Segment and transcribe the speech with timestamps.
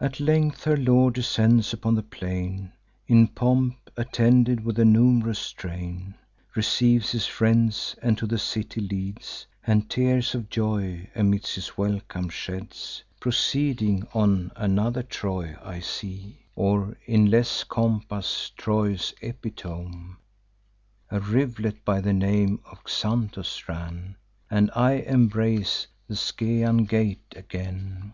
[0.00, 2.72] "At length her lord descends upon the plain,
[3.08, 6.14] In pomp, attended with a num'rous train;
[6.54, 12.28] Receives his friends, and to the city leads, And tears of joy amidst his welcome
[12.28, 13.02] sheds.
[13.18, 20.14] Proceeding on, another Troy I see, Or, in less compass, Troy's epitome.
[21.10, 24.14] A riv'let by the name of Xanthus ran,
[24.48, 28.12] And I embrace the Scaean gate again.